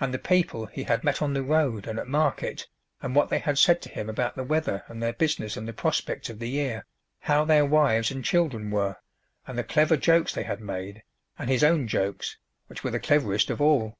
[0.00, 2.66] And the people he had met on the road and at market,
[3.00, 5.72] and what they had said to him about the weather and their business and the
[5.72, 6.84] prospects of the year,
[7.20, 8.96] how their wives and children were,
[9.46, 11.04] and the clever jokes they had made,
[11.38, 13.96] and his own jokes, which were the cleverest of all.